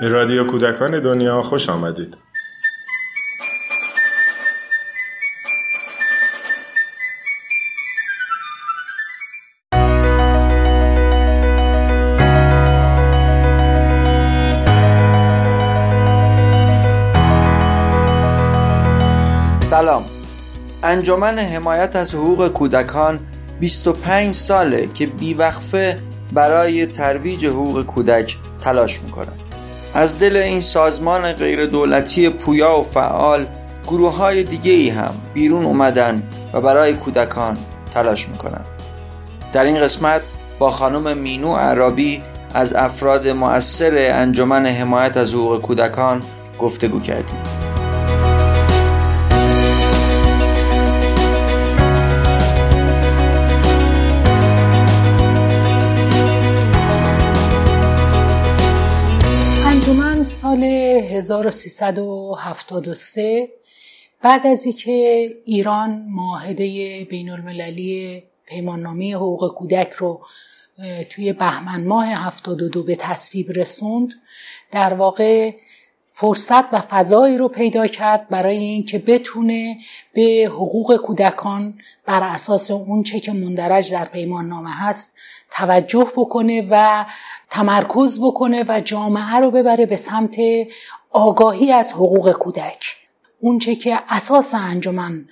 [0.00, 2.16] به رادیو کودکان دنیا خوش آمدید.
[19.58, 20.04] سلام
[20.82, 23.20] انجمن حمایت از حقوق کودکان
[23.60, 25.98] 25 ساله که بیوقفه
[26.32, 29.49] برای ترویج حقوق کودک تلاش می‌کنن
[29.94, 33.46] از دل این سازمان غیر دولتی پویا و فعال
[33.86, 37.58] گروه های دیگه ای هم بیرون اومدن و برای کودکان
[37.90, 38.64] تلاش می‌کنن.
[39.52, 40.22] در این قسمت
[40.58, 42.22] با خانم مینو عربی
[42.54, 46.22] از افراد مؤثر انجمن حمایت از حقوق کودکان
[46.58, 47.59] گفتگو کردیم.
[61.30, 63.48] 1373
[64.22, 64.90] بعد از اینکه
[65.44, 70.20] ایران معاهده بین المللی پیماننامه حقوق کودک رو
[71.10, 74.14] توی بهمن ماه 72 به تصویب رسوند
[74.72, 75.52] در واقع
[76.20, 79.76] فرصت و فضایی رو پیدا کرد برای اینکه بتونه
[80.12, 85.14] به حقوق کودکان بر اساس اون چه که مندرج در پیمان نامه هست
[85.50, 87.04] توجه بکنه و
[87.50, 90.36] تمرکز بکنه و جامعه رو ببره به سمت
[91.10, 92.96] آگاهی از حقوق کودک.
[93.40, 95.28] اونچه که اساس انجمن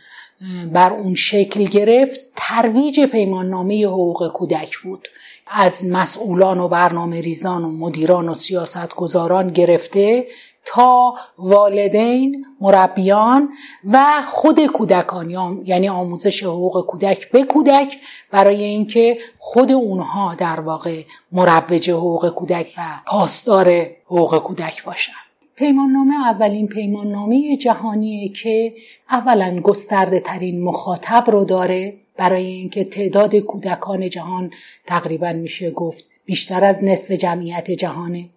[0.73, 5.09] بر اون شکل گرفت ترویج پیمان نامه حقوق کودک بود.
[5.51, 10.27] از مسئولان و برنامه ریزان و مدیران و سیاست گذاران گرفته
[10.65, 13.49] تا والدین مربیان
[13.85, 15.31] و خود کودکان
[15.65, 17.99] یعنی آموزش حقوق کودک به کودک
[18.31, 21.03] برای اینکه خود اونها در واقع
[21.33, 25.13] مروج حقوق کودک و پاسدار حقوق کودک باشن.
[25.57, 28.75] پیمان نامه اولین پیمان نامه جهانیه که
[29.11, 31.95] اولا گسترده ترین مخاطب رو داره.
[32.17, 34.51] برای اینکه تعداد کودکان جهان
[34.87, 38.29] تقریبا میشه گفت بیشتر از نصف جمعیت جهانه.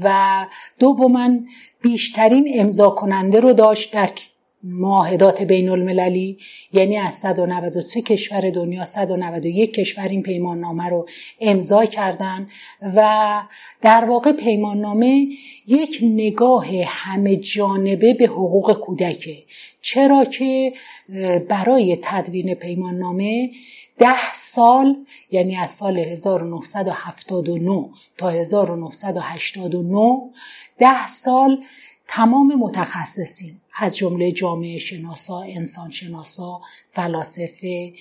[0.00, 0.46] و
[0.78, 1.30] دوما
[1.82, 4.08] بیشترین امضا کننده رو داشت در
[4.64, 6.38] معاهدات بین المللی
[6.72, 11.08] یعنی از 193 کشور دنیا 191 کشور این پیمان نامه رو
[11.40, 12.48] امضا کردن.
[12.96, 13.40] و
[13.80, 15.28] در واقع پیمان نامه
[15.66, 19.36] یک نگاه همه جانبه به حقوق کودکه.
[19.80, 20.72] چرا که
[21.48, 23.50] برای تدوین پیمان نامه
[23.98, 24.96] ده سال
[25.30, 27.88] یعنی از سال 1979
[28.18, 30.30] تا 1989
[30.78, 31.64] ده سال
[32.08, 37.92] تمام متخصصین از جمله جامعه شناسا، انسان شناسا، فلاسفه،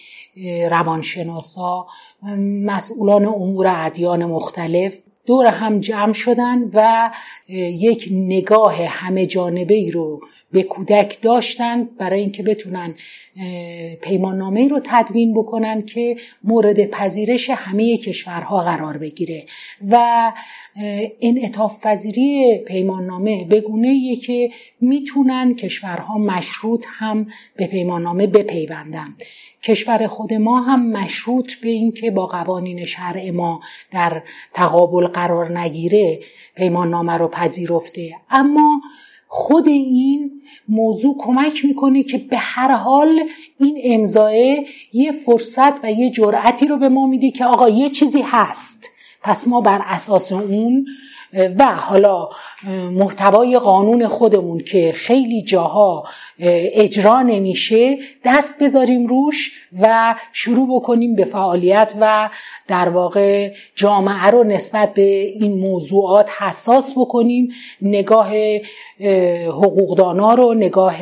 [0.69, 1.87] روانشناسا،
[2.65, 7.11] مسئولان امور ادیان مختلف دور هم جمع شدن و
[7.69, 10.21] یک نگاه همه جانبه ای رو
[10.51, 12.95] به کودک داشتن برای اینکه بتونن
[14.01, 19.45] پیماننامه رو تدوین بکنن که مورد پذیرش همه کشورها قرار بگیره.
[19.91, 20.31] و
[21.21, 24.49] انعطاف پذیری پیماننامه به گونه که
[24.81, 29.15] می‌تونن کشورها مشروط هم به پیماننامه بپیوندن.
[29.63, 33.59] کشور خود ما هم مشروط به اینکه با قوانین شرع ما
[33.91, 34.23] در
[34.53, 36.19] تقابل قرار نگیره
[36.55, 38.15] پیمان نامه رو پذیرفته.
[38.29, 38.81] اما
[39.27, 43.19] خود این موضوع کمک می‌کنه که به هر حال
[43.59, 48.21] این امضایه یه فرصت و یه جرأتی رو به ما میده که آقا یه چیزی
[48.25, 48.89] هست
[49.23, 50.85] پس ما بر اساس اون
[51.33, 52.29] و حالا
[52.91, 56.03] محتوای قانون خودمون که خیلی جاها
[56.39, 62.29] اجرا نمیشه دست بذاریم روش و شروع بکنیم به فعالیت و
[62.67, 65.01] در واقع جامعه رو نسبت به
[65.39, 67.49] این موضوعات حساس بکنیم.
[67.81, 68.31] نگاه
[69.47, 70.99] حقوقدانا رو نگاه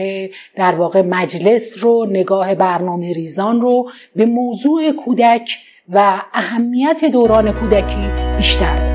[0.56, 5.58] در واقع مجلس رو نگاه برنامه ریزان رو به موضوع کودک
[5.90, 8.89] و اهمیت دوران کودکی بیشتر.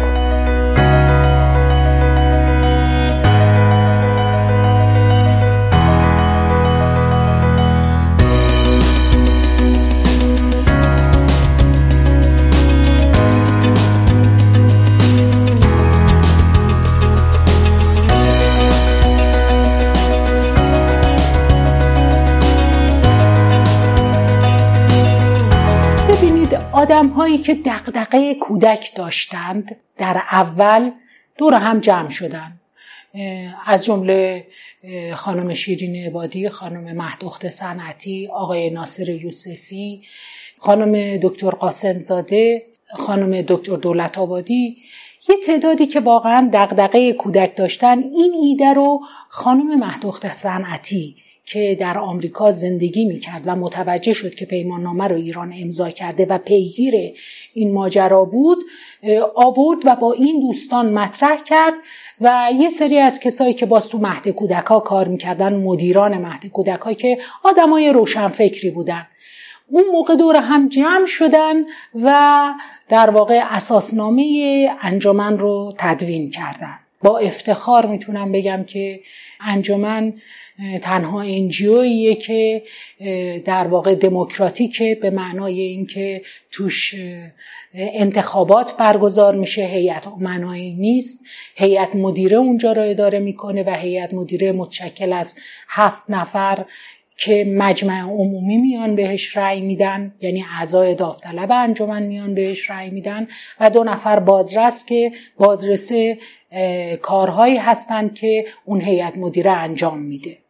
[26.85, 30.91] آدم هایی که دقدقه کودک داشتند در اول
[31.39, 32.61] دور هم جمع شدن.
[33.67, 34.47] از جمله
[35.15, 40.03] خانم شیرین عبادی خانم مهدخت صنعتی آقای ناصر یوسفی
[40.59, 44.77] خانم دکتر قاسم زاده خانم دکتر دولت آبادی.
[45.29, 51.17] یه تعدادی که واقعا دغدغه کودک داشتن این ایده رو خانم مهدوخت صنعتی
[51.47, 56.27] که در آمریکا زندگی می‌کرد و متوجه شد که پیمان نامه رو ایران امضا کرده
[56.27, 56.95] و پیگیر
[57.55, 58.59] این ماجرا بود
[59.35, 61.75] آورد و با این دوستان مطرح کرد
[62.21, 66.47] و یه سری از کسایی که باز تو مهد کودک ها کار می‌کردن مدیران مهد
[66.47, 69.07] کودک که آدمای روشنفکری بودن.
[69.71, 71.65] اون موقع دور هم جمع شدن
[71.95, 72.45] و
[72.89, 74.25] در واقع اساسنامه
[74.83, 76.79] انجمن رو تدوین کردن.
[77.03, 79.01] با افتخار می‌تونم بگم که
[79.41, 80.13] انجمن
[80.83, 82.63] تنها انجیویه که
[83.45, 86.95] در واقع دموکراتیکه به معنای اینکه توش
[87.75, 89.63] انتخابات برگزار میشه.
[89.63, 91.25] هیئت امنایی نیست.
[91.57, 96.65] هیئت مدیره اونجا رو اداره می‌کنه و هیئت مدیره متشکل از هفت نفر
[97.17, 103.29] که مجمع عمومی میان بهش رأی میدن یعنی اعضای داوطلب انجمن میان بهش رأی میدن
[103.61, 105.93] و دو نفر بازرس که بازرس
[107.03, 110.44] کارهایی هستند که اون هیئت مدیره انجام میده.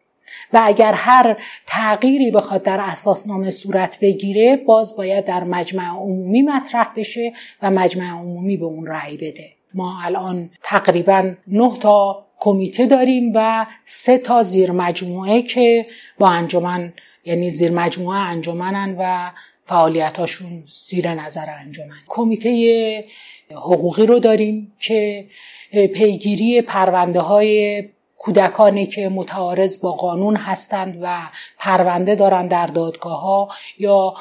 [0.53, 1.37] و اگر هر
[1.67, 7.32] تغییری بخواد در اساسنامه صورت بگیره باز باید در مجمع عمومی مطرح بشه
[7.62, 9.50] و مجمع عمومی به اون رأی بده.
[9.75, 15.87] ما الان تقریبا نه تا کمیته داریم و سه تا زیر مجموعه که
[16.19, 16.93] با انجمن
[17.25, 19.31] یعنی زیر مجموعه انجمنن و
[19.67, 21.97] فعالیتاشون زیر نظر انجمن.
[22.06, 23.05] کمیته
[23.50, 25.27] حقوقی رو داریم که
[25.70, 27.82] پیگیری پرونده های
[28.25, 31.19] کودکانی که متعارض با قانون هستند و
[31.59, 33.49] پرونده دارند در دادگاه ها
[33.79, 34.15] یا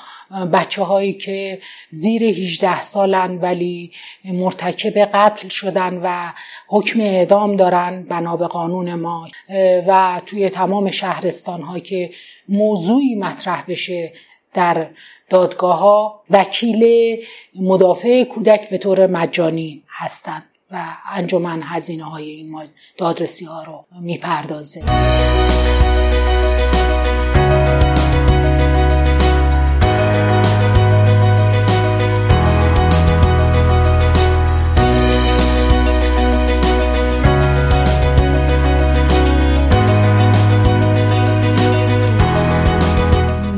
[0.53, 1.59] بچه هایی که
[1.89, 3.91] زیر 18 سالن ولی
[4.25, 6.31] مرتکب قتل شدن و
[6.67, 9.27] حکم اعدام دارن بنا به قانون ما
[9.87, 12.09] و توی تمام شهرستان ها که
[12.49, 14.13] موضوعی مطرح بشه
[14.53, 14.87] در
[15.29, 16.85] دادگاه ها وکیل
[17.55, 20.52] مدافع کودک به طور مجانی هستند.
[20.73, 24.83] و انجمن هزینه های این دادرسی ها رو می‌پردازه.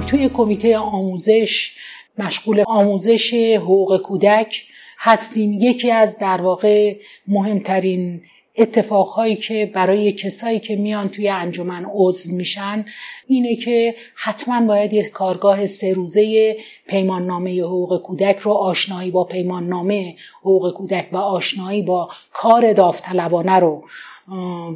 [0.08, 1.76] توی کمیته آموزش
[2.18, 4.64] مشغول آموزش حقوق کودک
[5.06, 6.96] هستیم یکی از در واقع
[7.28, 8.22] مهمترین
[8.58, 12.86] اتفاقهایی که برای کسایی که میان توی انجمن عضو میشن
[13.28, 16.58] اینه که حتما باید یک کارگاه سه روزه
[16.88, 22.74] پیمان نامه حقوق کودک رو آشنایی با پیمان نامه حقوق کودک و آشنایی با کار
[22.74, 23.84] داوطلبانه رو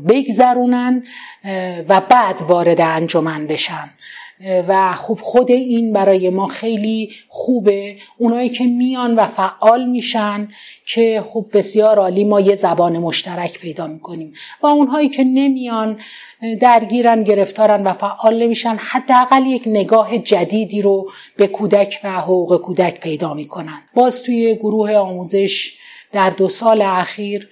[0.09, 1.03] بگذرونن
[1.89, 3.89] و بعد وارد انجمن بشن.
[4.67, 7.95] و خب خود این برای ما خیلی خوبه.
[8.17, 10.47] اونایی که میان و فعال میشن
[10.85, 14.33] که خب بسیار عالی ما یه زبان مشترک پیدا می‌کنیم.
[14.63, 15.99] و اونهایی که نمیان
[16.61, 22.99] درگیرن گرفتارن و فعال نمیشن حداقل یک نگاه جدیدی رو به کودک و حقوق کودک
[22.99, 23.81] پیدا می‌کنن.
[23.93, 25.77] باز توی گروه آموزش
[26.11, 27.49] در دو سال اخیر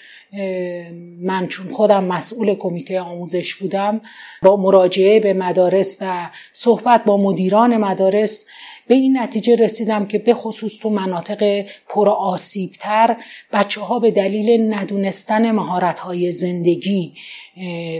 [1.22, 4.02] من چون خودم مسئول کمیته آموزش بودم
[4.42, 8.48] با مراجعه به مدارس و صحبت با مدیران مدارس
[8.88, 13.18] به این نتیجه رسیدم که به خصوص تو مناطق پر آسیبتر
[13.54, 17.14] بچه ها به دلیل ندونستن مهارت های زندگی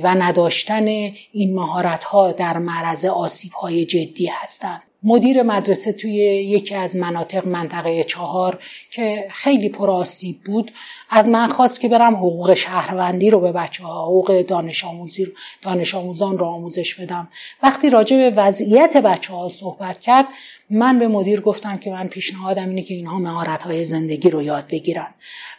[0.04, 0.86] و نداشتن
[1.32, 4.87] این مهارت ها در معرض آسیب های جدی هستند.
[5.04, 8.60] مدیر مدرسه توی یکی از مناطق منطقه چهار
[8.92, 10.72] که خیلی پرآسیب بود.
[11.10, 15.28] از من خواست که برم حقوق شهروندی رو به بچه ها حقوق دانش, آموزی
[15.62, 17.28] دانش آموزان رو آموزش بدم.
[17.64, 20.26] وقتی راجع به وضعیت بچه ها صحبت کرد
[20.70, 24.68] من به مدیر گفتم که من پیشنهادم اینه که اینها مهارت های زندگی رو یاد
[24.68, 25.08] بگیرن.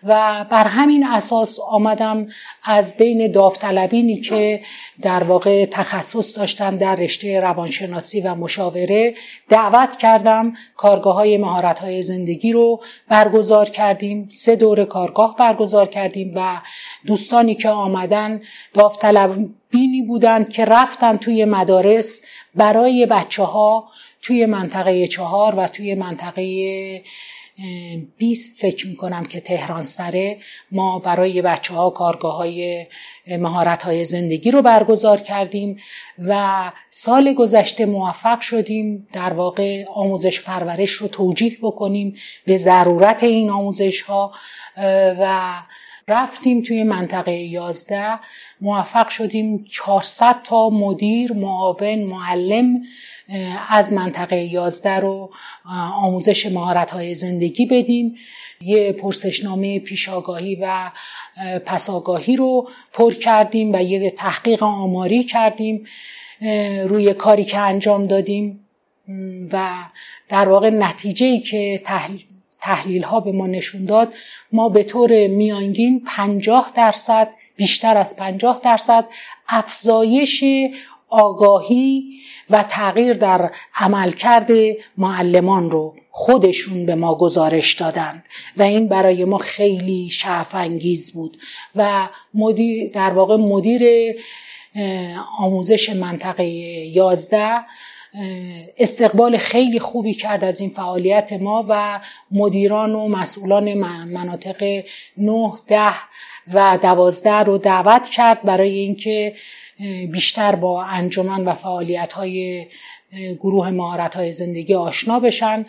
[0.02, 2.26] و بر همین اساس آمدم
[2.64, 4.60] از بین داوطلبینی که
[5.02, 9.14] در واقع تخصص داشتن در رشته روانشناسی و مشاوره
[9.48, 14.28] دعوت کردم کارگاه های مهارت های زندگی رو برگزار کردیم.
[14.30, 16.60] سه دور کارگاه برگزار کردیم و
[17.06, 18.40] دوستانی که آمدن
[18.74, 22.24] داوطلبینی بودند که رفتن توی مدارس
[22.54, 23.88] برای بچه ها
[24.22, 26.42] توی منطقه چهار و توی منطقه
[28.18, 30.38] 20 فکر می‌کنم که تهران سره
[30.72, 32.86] ما برای بچه ها کارگاه های
[33.26, 35.80] مهارت های زندگی رو برگزار کردیم
[36.18, 43.50] و سال گذشته موفق شدیم در واقع آموزش پرورش رو توجیه بکنیم به ضرورت این
[43.50, 44.32] آموزش ها
[45.20, 45.52] و
[46.08, 48.18] رفتیم توی منطقه 11
[48.60, 52.82] موفق شدیم 400 تا مدیر معاون معلم
[53.68, 55.30] از منطقه 11 رو
[55.94, 58.14] آموزش مهارت های زندگی بدیم.
[58.60, 60.90] یه پرسشنامه پیشاگاهی و
[61.66, 65.86] پساگاهی رو پر کردیم و یه تحقیق آماری کردیم
[66.86, 68.64] روی کاری که انجام دادیم.
[69.52, 69.84] و
[70.28, 72.24] در واقع نتیجه ای که تحلیل
[73.04, 74.14] ها به ما نشون داد
[74.52, 79.04] ما به طور میانگین 50 درصد بیشتر از 50 درصد
[79.48, 80.44] افزایش
[81.08, 82.04] آگاهی
[82.50, 84.50] و تغییر در عملکرد
[84.98, 88.24] معلمان رو خودشون به ما گزارش دادند
[88.56, 91.36] و این برای ما خیلی شعف انگیز بود
[91.76, 94.14] و مدیر در واقع مدیر
[95.38, 97.60] آموزش منطقه 11
[98.78, 102.00] استقبال خیلی خوبی کرد از این فعالیت ما و
[102.30, 103.74] مدیران و مسئولان
[104.04, 104.84] مناطق
[105.16, 105.92] 9 ده
[106.54, 109.34] و دوازده رو دعوت کرد برای اینکه
[110.12, 112.66] بیشتر با انجمن و فعالیت های
[113.12, 115.66] گروه مهارت های زندگی آشنا بشن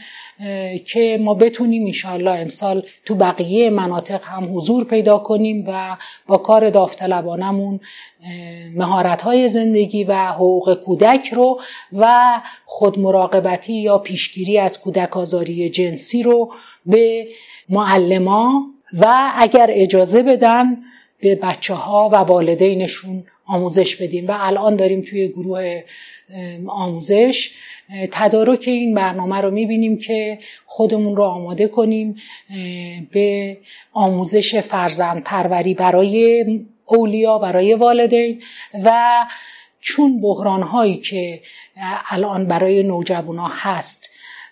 [0.86, 6.70] که ما بتونیم انشاءالله امسال تو بقیه مناطق هم حضور پیدا کنیم و با کار
[6.70, 7.80] داوطلبانمون
[8.76, 11.62] مهارت های زندگی و حقوق کودک رو
[11.94, 12.26] و
[12.66, 16.54] خودمراقبتی یا پیشگیری از کودک آزاری جنسی رو
[16.86, 17.28] به
[17.70, 20.78] معلما و اگر اجازه بدن
[21.22, 25.84] به بچه ها و والدینشون آموزش بدیم و الان داریم توی گروه
[26.68, 27.52] آموزش
[28.12, 32.16] تدارک این برنامه رو می‌بینیم که خودمون رو آماده کنیم
[33.12, 33.58] به
[33.94, 36.46] آموزش فرزند پروری برای
[36.86, 38.42] اولیا برای والدین
[38.84, 39.26] و
[39.80, 41.42] چون بحران هایی که
[42.10, 44.09] الان برای نوجوانا هست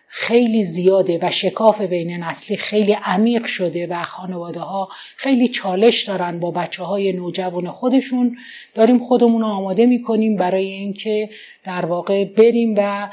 [0.07, 6.39] خیلی زیاده و شکاف بین نسلی خیلی عمیق شده و خانواده ها خیلی چالش دارن
[6.39, 8.37] با بچه های نوجوان خودشون.
[8.75, 11.29] داریم خودمون رو آماده می‌کنیم برای اینکه
[11.63, 13.09] در واقع بریم و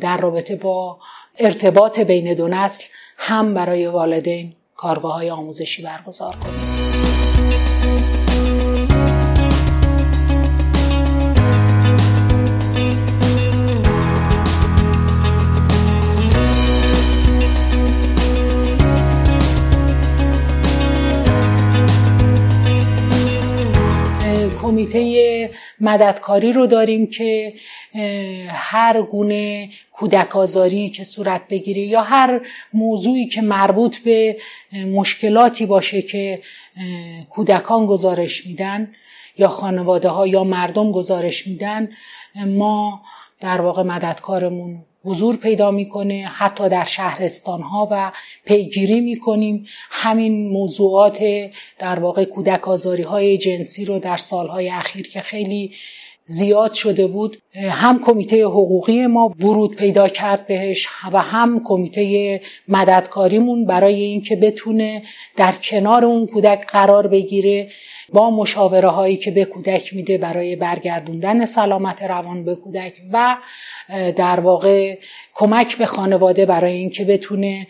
[0.00, 0.98] در رابطه با
[1.38, 2.84] ارتباط بین دو نسل
[3.18, 6.81] هم برای والدین کارگاه های آموزشی برگزار کنیم.
[24.62, 25.50] کمیته
[25.80, 27.54] مددکاری رو داریم که
[28.48, 32.40] هر گونه کودک آزاری که صورت بگیره یا هر
[32.72, 34.36] موضوعی که مربوط به
[34.72, 36.42] مشکلاتی باشه که
[37.30, 38.92] کودکان گزارش میدن
[39.38, 41.88] یا خانواده ها یا مردم گزارش میدن
[42.46, 43.02] ما
[43.40, 48.12] در واقع مددکارمون حضور پیدا می‌کنه حتی در شهرستان ها و
[48.44, 49.66] پیگیری می‌کنیم.
[49.90, 51.24] همین موضوعات
[51.78, 55.72] در واقع کودک آزاری های جنسی رو در سالهای اخیر که خیلی
[56.26, 63.64] زیاد شده بود هم کمیته حقوقی ما ورود پیدا کرد بهش و هم کمیته مددکاریمون
[63.64, 65.02] برای اینکه بتونه
[65.36, 67.68] در کنار اون کودک قرار بگیره.
[68.12, 73.36] با مشاوره هایی که به کودک میده برای برگردوندن سلامت روان به کودک و
[74.16, 74.98] در واقع
[75.34, 77.66] کمک به خانواده برای اینکه بتونه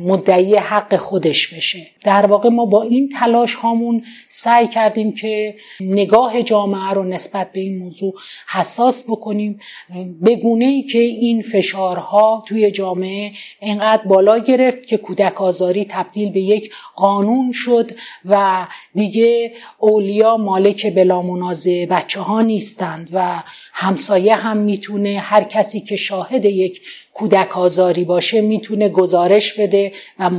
[0.00, 1.86] مدعی حق خودش بشه.
[2.04, 7.60] در واقع ما با این تلاش هامون سعی کردیم که نگاه جامعه رو نسبت به
[7.60, 8.14] این موضوع
[8.48, 9.58] حساس بکنیم.
[10.20, 16.32] به گونه ای که این فشارها توی جامعه انقدر بالا گرفت که کودک آزاری تبدیل
[16.32, 17.90] به یک قانون شد
[18.24, 23.42] و دیگه اولیا مالک بلا منازه بچه ها نیستند و
[23.72, 26.80] همسایه هم می‌تونه هر کسی که شاهد یک
[27.14, 30.30] کودک آزاری باشه می‌تونه گزارش بده و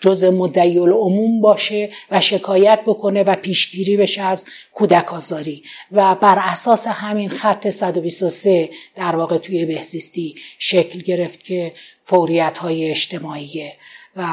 [0.00, 5.62] جز مدعی العموم باشه و شکایت بکنه و پیشگیری بشه از کودک آزاری.
[5.92, 12.90] و بر اساس همین خط 123 در واقع توی بهزیستی شکل گرفت که فوریت های
[12.90, 13.72] اجتماعیه
[14.16, 14.26] و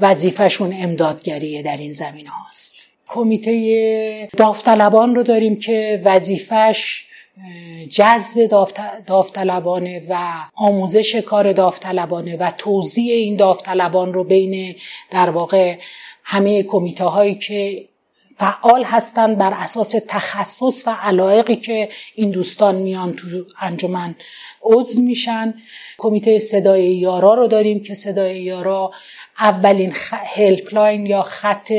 [0.00, 2.86] وظیفهشون امدادگریه در این زمین هاست.
[3.08, 7.04] کمیته داوطلبان رو داریم که وظیفش
[7.90, 8.46] جذب
[9.06, 10.18] داوطلبانه و
[10.54, 14.74] آموزش کار داوطلبانه و توضیح این داوطلبان رو بین
[15.10, 15.78] در واقع
[16.24, 17.88] همه کمیته هایی که
[18.38, 23.26] فعال هستند بر اساس تخصص و علایقی که این دوستان میان تو
[23.60, 24.14] انجمن
[24.62, 25.54] عضو میشن.
[25.98, 28.90] کمیته صدای یارا رو داریم که صدای یارا
[29.38, 29.92] اولین
[30.36, 31.72] هلپلاین یا خط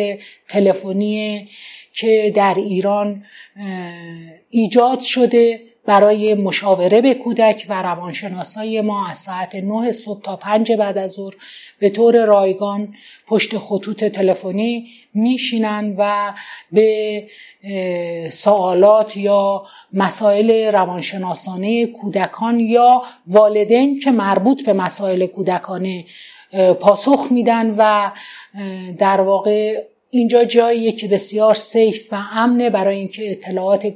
[0.49, 1.49] تلفنی
[1.93, 3.25] که در ایران
[4.49, 10.71] ایجاد شده برای مشاوره به کودک و روانشناسای ما از ساعت 9 صبح تا 5
[10.71, 11.33] بعد از ظهر
[11.79, 12.93] به طور رایگان
[13.27, 16.33] پشت خطوط تلفنی میشینن و
[16.71, 17.23] به
[18.31, 26.05] سوالات یا مسائل روانشناسانه کودکان یا والدین که مربوط به مسائل کودکانه
[26.79, 28.11] پاسخ میدن و
[28.97, 33.93] در واقع اینجا جاییه که بسیار سیف و امنه برای اینکه اطلاعات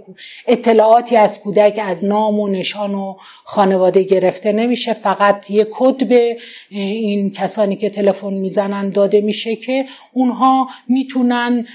[0.48, 4.94] اطلاعاتی از کودک از نام و نشان و خانواده گرفته نمیشه.
[4.94, 6.38] فقط یه کد به
[6.70, 11.68] این کسانی که تلفن می‌زنن داده میشه که اونها می‌تونن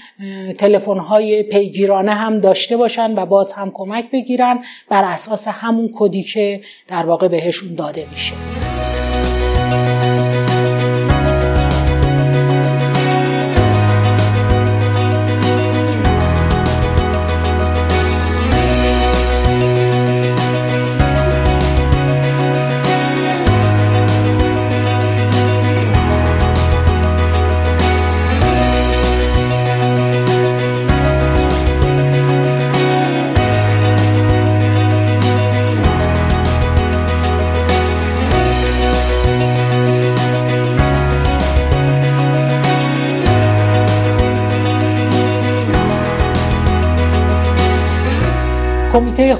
[0.57, 6.23] تلفن های پیگیرانه هم داشته باشن و باز هم کمک بگیرن بر اساس همون کدی
[6.23, 8.33] که در واقع بهشون داده میشه.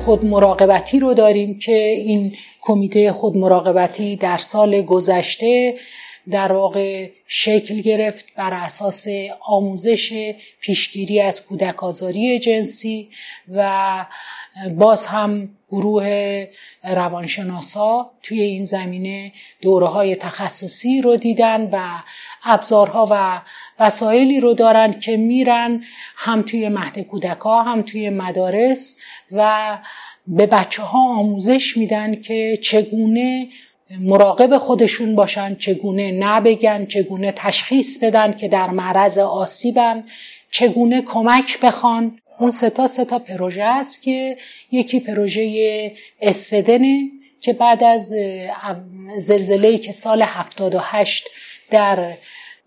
[0.10, 5.76] خود مراقبتی رو داریم که این کمیته خود مراقبتی در سال گذشته
[6.32, 9.06] در واقع شکل گرفت بر اساس
[9.48, 13.10] آموزش پیشگیری از کودک آزاری جنسی
[13.56, 14.06] و
[14.78, 16.48] باز هم گروه
[16.84, 22.04] روانشناسا توی این زمینه دوره های تخصصی رو دیدن و
[22.44, 23.42] ابزارها و
[23.80, 25.84] وسایلی رو دارن که میرن
[26.16, 28.98] هم توی مهد کودکا هم توی مدارس
[29.32, 29.78] و
[30.28, 33.48] به بچه ها آموزش میدن که چگونه
[34.00, 40.04] مراقب خودشون باشن چگونه نبگن چگونه تشخیص بدن که در معرض آسیبن
[40.52, 42.20] چگونه کمک بخوان.
[42.40, 44.38] اون ستا ستا پروژه است که
[44.72, 47.10] یکی پروژه اسفدنه
[47.42, 48.14] که بعد از
[49.18, 51.28] زلزله‌ای که سال 78
[51.72, 52.18] در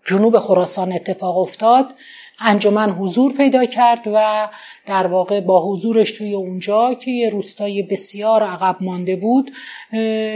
[0.05, 1.93] جنوب خراسان اتفاق افتاد.
[2.39, 4.49] انجمن حضور پیدا کرد و
[4.85, 9.51] در واقع با حضورش توی اونجا که یه روستای بسیار عقب مانده بود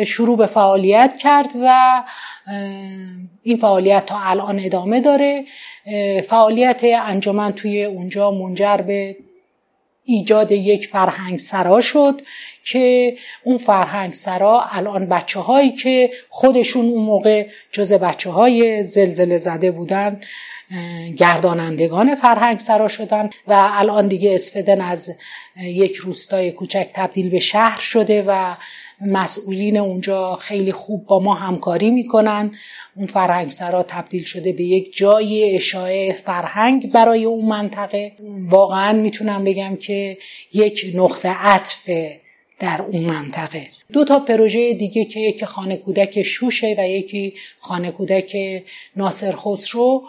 [0.06, 2.03] شروع به فعالیت کرد و
[3.43, 5.45] این فعالیت تا الان ادامه داره.
[6.27, 9.15] فعالیت انجمن توی اونجا منجر به
[10.08, 12.22] ایجاد یک فرهنگ سرا شد
[12.63, 19.38] که اون فرهنگ سرا الان بچه هایی که خودشون اون موقع جز بچه های زلزله
[19.38, 20.22] زده بودن
[21.17, 25.17] گردانندگان فرهنگ سرا شدن و الان دیگه اسفدن از
[25.62, 28.56] یک روستای کوچک تبدیل به شهر شده و
[29.02, 32.52] مسئولین اونجا خیلی خوب با ما همکاری می‌کنن.
[32.96, 38.12] اون فرهنگ سرا تبدیل شده به یک جای اشاعه فرهنگ برای اون منطقه.
[38.50, 40.18] واقعا می‌تونم بگم که
[40.54, 41.90] یک نقطه عطف
[42.60, 43.68] در اون منطقه.
[43.94, 48.38] دو تا پروژه دیگه که یکی خانه کودک شوشه و یکی خانه کودک
[48.96, 50.04] ناصر خسرو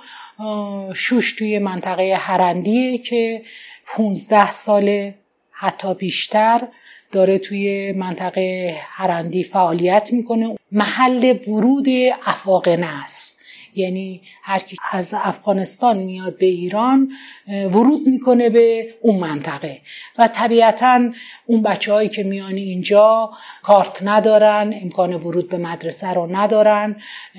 [0.94, 3.42] شوش توی منطقه هرندیه که
[3.86, 5.12] 15 سال
[5.50, 6.68] حتی بیشتر.
[7.12, 10.56] داره توی منطقه هرندی فعالیت می‌کنه.
[10.72, 11.86] محل ورود
[12.26, 13.38] افاقنه است.
[13.74, 17.12] یعنی هر کی از افغانستان میاد به ایران
[17.48, 19.80] ورود می‌کنه به اون منطقه.
[20.18, 21.10] و طبیعتا
[21.46, 23.30] اون بچه هایی که میان اینجا
[23.62, 26.96] کارت ندارن امکان ورود به مدرسه رو ندارن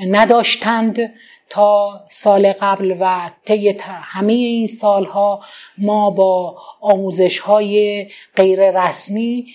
[0.08, 1.14] نداشتند.
[1.50, 5.42] تا سال قبل و طی همه این سالها
[5.78, 9.46] ما با آموزش های غیر رسمی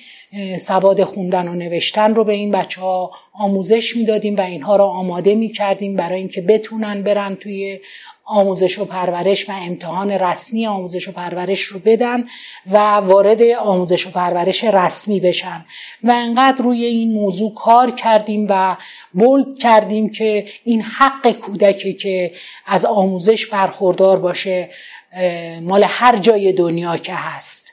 [0.59, 5.35] سواد خوندن و نوشتن رو به این بچه ها آموزش می‌دادیم و اینها رو آماده
[5.35, 7.81] می کردیم برای اینکه بتونن برن توی
[8.25, 12.25] آموزش و پرورش و امتحان رسمی آموزش و پرورش رو بدن
[12.71, 15.65] و وارد آموزش و پرورش رسمی بشن.
[16.03, 18.77] و انقدر روی این موضوع کار کردیم و
[19.13, 22.33] بولد کردیم که این حق کودکی که
[22.67, 24.71] از آموزش برخوردار باشه
[25.63, 27.65] مال هر جای دنیا که هست.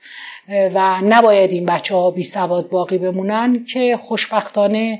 [0.73, 4.99] و نباید این بچه ها بی سواد باقی بمونن که خوشبختانه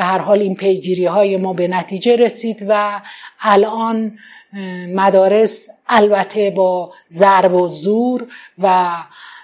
[0.00, 3.00] به هر حال این پیگیری های ما به نتیجه رسید و
[3.40, 4.18] الان
[4.94, 8.26] مدارس البته با ضرب و زور
[8.58, 8.96] و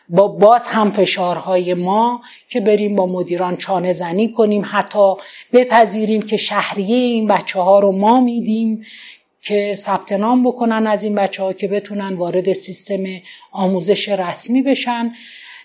[0.09, 5.14] با باز هم فشارهای ما که بریم با مدیران چانه زنی کنیم حتی
[5.53, 8.85] بپذیریم که شهریه این بچه ها رو ما میدیم
[9.42, 13.05] که ثبت نام بکنن از این بچه ها که بتونن وارد سیستم
[13.53, 15.12] آموزش رسمی بشن.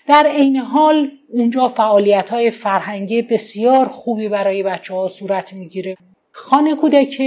[0.06, 5.96] در عین حال اونجا فعالیت های فرهنگی بسیار خوبی برای بچه ها صورت می‌گیره.
[6.32, 7.22] خانه کودک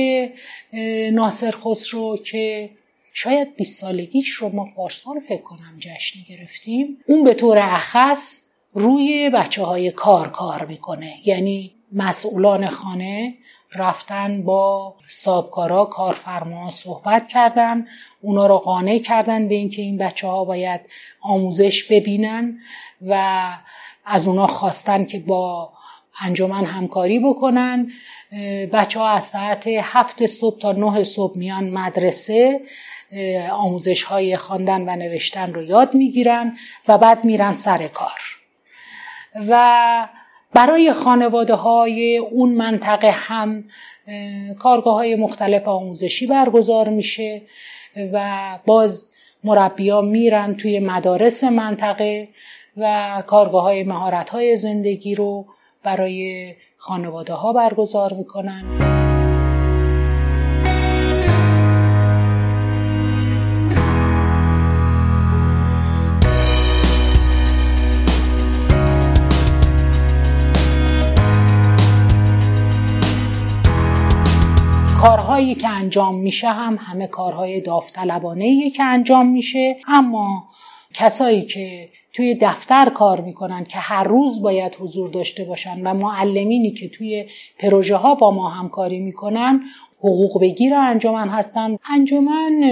[1.11, 2.69] ناصر خسرو که
[3.13, 8.41] شاید 20 سالگیش رو ما پارسال فکر کنم جشن گرفتیم اون به طور اخص
[8.73, 11.13] روی بچه های کار کار می‌کنه.
[11.25, 13.33] یعنی مسئولان خانه
[13.75, 17.87] رفتن با سابکارا کارفرما صحبت کردن
[18.21, 20.81] اونا رو قانع کردن به اینکه این بچه ها باید
[21.21, 22.59] آموزش ببینن
[23.01, 23.43] و
[24.05, 25.73] از اونا خواستن که با
[26.19, 27.91] انجمن همکاری بکنن.
[28.73, 32.61] بچه ها از ساعت هفت صبح تا نه صبح میان مدرسه
[33.51, 36.57] آموزش های خواندن و نوشتن رو یاد می‌گیرن
[36.87, 38.19] و بعد میرن سر کار.
[39.49, 40.07] و
[40.55, 43.63] برای خانواده های اون منطقه هم
[44.59, 47.41] کارگاه های مختلف آموزشی برگزار میشه
[48.13, 52.27] و باز مربیا میرن توی مدارس منطقه
[52.77, 55.45] و کارگاه های مهارت های زندگی رو
[55.83, 58.94] برای خانواده ها برگزار می‌کنن.
[75.05, 80.43] کارهایی که انجام میشه هم همه کارهای داوطلبانه که انجام میشه اما
[80.93, 86.71] کسایی که توی دفتر کار می‌کنن که هر روز باید حضور داشته باشن و معلمینی
[86.71, 87.25] که توی
[87.59, 89.61] پروژه ها با ما همکاری می‌کنن
[89.99, 91.77] حقوق بگیر انجمن هستن.
[91.89, 92.63] انجمن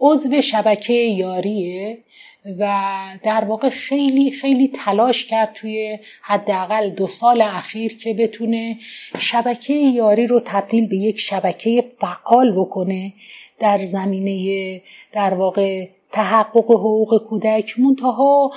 [0.00, 1.98] عضو شبکه یاریه.
[2.44, 8.76] و در واقع خیلی خیلی تلاش کرد توی حداقل دو سال اخیر که بتونه
[9.18, 13.12] شبکه یاری رو تبدیل به یک شبکه فعال بکنه
[13.58, 18.52] در زمینه در واقع تحقق حقوق کودک منتها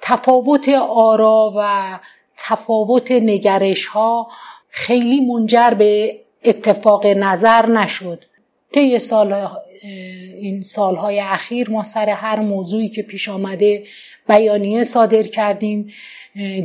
[0.00, 1.98] تفاوت آرا و
[2.36, 4.28] تفاوت نگرش ها
[4.68, 8.24] خیلی منجر به اتفاق نظر نشد.
[8.72, 9.48] طی سال
[9.82, 13.84] این سالهای اخیر ما سر هر موضوعی که پیش آمده
[14.28, 15.92] بیانیه صادر کردیم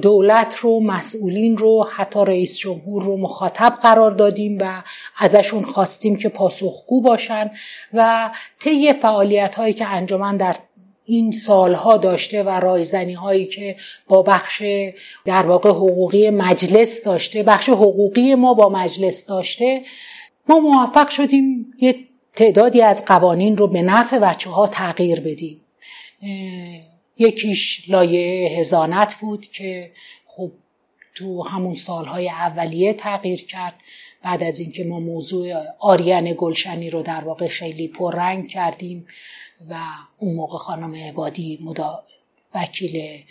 [0.01, 4.84] دولت رو مسئولین رو حتی رئیس جمهور رو مخاطب قرار دادیم و
[5.17, 7.51] ازشون خواستیم که پاسخگو باشن
[7.93, 10.56] و طی فعالیت هایی که انجمن در
[11.06, 13.75] این سالها داشته و رایزنی هایی که
[14.08, 14.63] با بخش
[15.25, 19.82] در واقع حقوقی مجلس داشته بخش حقوقی ما با مجلس داشته
[20.49, 21.95] ما موفق شدیم یه
[22.36, 25.62] تعدادی از قوانین رو به نفع بچه ها تغییر بدیم.
[27.17, 29.91] یکیش لایه هزانت بود که
[30.26, 30.52] خب
[31.15, 33.74] تو همون سالهای اولیه تغییر کرد.
[34.24, 39.08] بعد از اینکه ما موضوع آریان گلشنی رو در واقع خیلی پررنگ کردیم
[39.69, 39.76] و
[40.17, 42.04] اون موقع خانم عبادی مدا
[42.56, 43.24] وکیل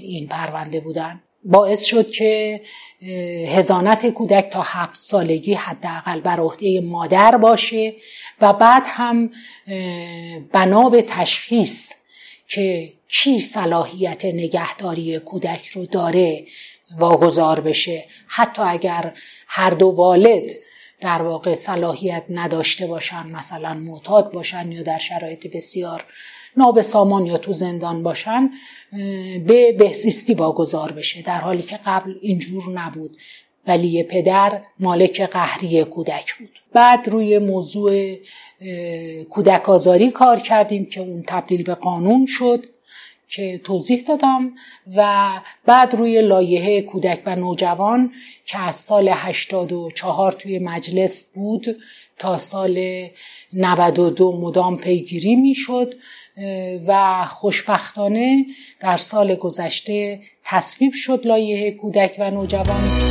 [0.00, 1.22] این پرونده بودن.
[1.44, 2.60] باعث شد که
[3.48, 7.94] هزانت کودک تا هفت سالگی حداقل بر عهده مادر باشه
[8.40, 9.30] و بعد هم
[10.52, 11.92] بنا به تشخیص
[12.48, 16.44] که کی صلاحیت نگهداری کودک رو داره
[16.98, 18.04] واگذار بشه.
[18.26, 19.14] حتی اگر
[19.46, 20.50] هر دو والد
[21.00, 26.04] در واقع صلاحیت نداشته باشن مثلا معتاد باشن یا در شرایط بسیار
[26.56, 28.50] نابسامان یا تو زندان باشن
[29.46, 31.22] به بهزیستی واگذار بشه.
[31.22, 33.16] در حالی که قبل اینجور نبود.
[33.66, 36.60] ولی پدر مالک قهری کودک بود.
[36.72, 38.14] بعد روی موضوع
[39.30, 42.66] کودک آزاری کار کردیم که اون تبدیل به قانون شد
[43.28, 44.52] که توضیح دادم.
[44.96, 45.30] و
[45.66, 48.12] بعد روی لایحه کودک و نوجوان
[48.44, 51.66] که از سال 84 توی مجلس بود
[52.18, 53.06] تا سال
[53.52, 55.94] 92 مدام پیگیری می‌شد.
[56.88, 58.46] و خوشبختانه
[58.80, 63.10] در سال گذشته تصویب شد لایحه کودک و نوجوان.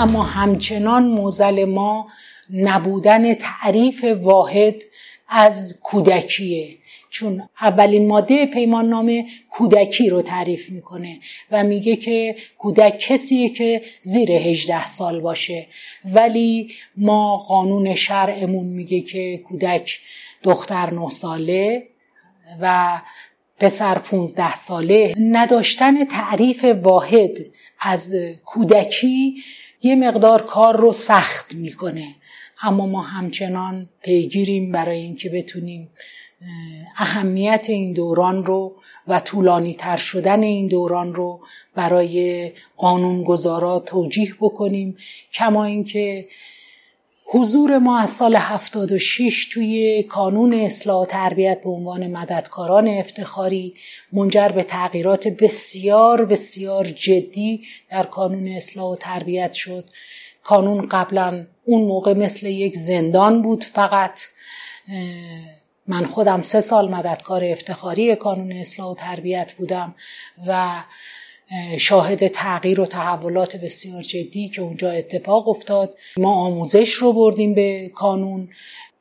[0.00, 2.06] اما همچنان موزل ما
[2.50, 4.74] نبودن تعریف واحد
[5.30, 6.76] از کودکیه.
[7.10, 11.18] چون اولین ماده پیمان نامه کودکی رو تعریف می‌کنه
[11.50, 15.66] و میگه که کودک کسیه که زیر 18 سال باشه.
[16.04, 20.00] ولی ما قانون شرعمون میگه که کودک
[20.42, 21.86] دختر 9 ساله
[22.60, 23.00] و
[23.58, 25.14] پسر 15 ساله.
[25.18, 27.38] نداشتن تعریف واحد
[27.80, 28.14] از
[28.44, 29.36] کودکی
[29.82, 32.14] یه مقدار کار رو سخت می‌کنه.
[32.62, 35.90] اما ما همچنان پیگیریم برای اینکه بتونیم
[36.96, 38.76] اهمیت این دوران رو
[39.08, 41.40] و طولانی تر شدن این دوران رو
[41.74, 44.96] برای قانونگذارا توجیه بکنیم.
[45.32, 46.28] کما اینکه
[47.32, 53.74] حضور ما از سال 76 توی کانون اصلاح و تربیت به عنوان مددکاران افتخاری
[54.12, 59.84] منجر به تغییرات بسیار بسیار جدی در کانون اصلاح و تربیت شد.
[60.50, 64.20] کانون قبلا اون موقع مثل یک زندان بود فقط.
[65.86, 69.94] من خودم سه سال مددکار افتخاری کانون اصلاح و تربیت بودم
[70.46, 70.82] و
[71.78, 75.94] شاهد تغییر و تحولات بسیار جدی که اونجا اتفاق افتاد.
[76.16, 78.48] ما آموزش رو بردیم به کانون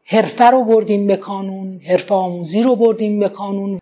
[0.05, 3.79] حرفه رو بردیم به کانون حرفه آموزی رو بردیم به کانون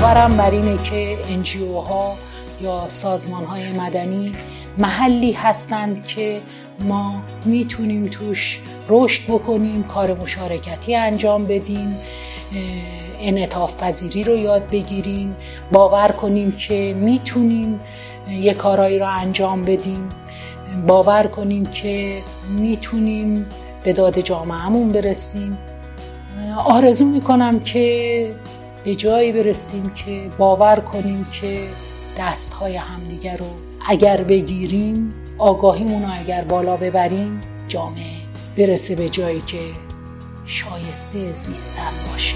[0.00, 2.16] باورم بر اینه که انجیو ها
[2.60, 4.32] یا سازمان های مدنی
[4.78, 6.40] محلی هستند که
[6.80, 11.96] ما می‌تونیم توش رشد بکنیم کار مشارکتی انجام بدیم
[13.20, 15.36] انعطاف پذیری رو یاد بگیریم
[15.72, 17.80] باور کنیم که می‌تونیم
[18.30, 20.08] یه کارایی رو انجام بدیم
[20.86, 23.46] باور کنیم که می‌تونیم
[23.84, 25.58] به داد جامعهمون برسیم.
[26.64, 28.30] آرزو می‌کنم که
[28.88, 31.68] به جایی برسیم که باور کنیم که
[32.18, 33.46] دست های همدیگر رو
[33.88, 38.16] اگر بگیریم آگاهیمون رو اگر بالا ببریم جامعه
[38.56, 39.60] برسه به جایی که
[40.46, 42.34] شایسته زیستن باشه.